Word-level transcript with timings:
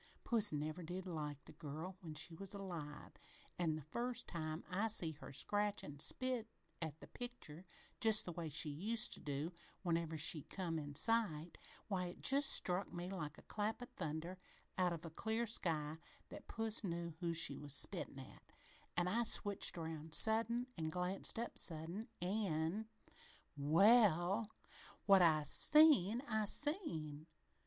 Puss 0.23 0.51
never 0.51 0.81
did 0.81 1.05
like 1.05 1.45
the 1.45 1.51
girl 1.51 1.95
when 2.01 2.15
she 2.15 2.33
was 2.33 2.55
alive, 2.55 3.11
an' 3.59 3.75
the 3.75 3.83
first 3.83 4.25
time 4.25 4.63
I 4.67 4.87
see 4.87 5.11
her 5.11 5.31
scratch 5.31 5.83
an' 5.83 5.99
spit 5.99 6.47
at 6.81 6.99
the 6.99 7.05
picture, 7.07 7.67
just 7.99 8.25
the 8.25 8.31
way 8.31 8.49
she 8.49 8.71
used 8.71 9.13
to 9.13 9.19
do 9.19 9.53
whenever 9.83 10.17
she 10.17 10.41
come 10.41 10.79
in 10.79 10.95
sight, 10.95 11.59
why, 11.87 12.05
it 12.05 12.19
just 12.21 12.49
struck 12.49 12.91
me 12.91 13.11
like 13.11 13.37
a 13.37 13.43
clap 13.43 13.79
o' 13.79 13.85
thunder 13.95 14.39
out 14.75 14.91
of 14.91 15.05
a 15.05 15.11
clear 15.11 15.45
sky 15.45 15.97
that 16.29 16.47
puss 16.47 16.83
knew 16.83 17.13
who 17.19 17.31
she 17.31 17.59
was 17.59 17.73
a 17.73 17.75
spittin' 17.75 18.17
at 18.17 18.41
an' 18.97 19.07
I 19.07 19.21
switched 19.21 19.77
around 19.77 20.15
sudden 20.15 20.65
an' 20.79 20.89
glanced 20.89 21.37
up 21.37 21.59
sudden 21.59 22.07
an' 22.23 22.87
"Well, 23.55 24.49
what 25.05 25.21
I 25.21 25.43
seen, 25.43 26.21
I 26.27 26.45
seen! 26.45 27.27